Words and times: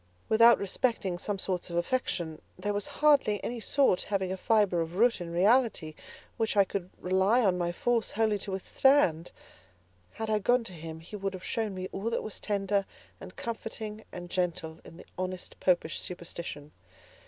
Without 0.29 0.57
respecting 0.57 1.19
some 1.19 1.37
sorts 1.37 1.69
of 1.69 1.75
affection, 1.75 2.41
there 2.57 2.73
was 2.73 2.87
hardly 3.03 3.39
any 3.43 3.59
sort 3.59 4.01
having 4.01 4.31
a 4.31 4.35
fibre 4.35 4.81
of 4.81 4.95
root 4.95 5.21
in 5.21 5.29
reality, 5.31 5.93
which 6.37 6.57
I 6.57 6.63
could 6.63 6.89
rely 6.99 7.45
on 7.45 7.59
my 7.59 7.71
force 7.71 8.09
wholly 8.13 8.39
to 8.39 8.51
withstand. 8.53 9.31
Had 10.13 10.27
I 10.27 10.39
gone 10.39 10.63
to 10.63 10.73
him, 10.73 11.01
he 11.01 11.15
would 11.15 11.35
have 11.35 11.43
shown 11.43 11.75
me 11.75 11.87
all 11.91 12.09
that 12.09 12.23
was 12.23 12.39
tender, 12.39 12.87
and 13.19 13.35
comforting, 13.35 14.03
and 14.11 14.31
gentle, 14.31 14.79
in 14.83 14.97
the 14.97 15.05
honest 15.19 15.59
Popish 15.59 15.99
superstition. 15.99 16.71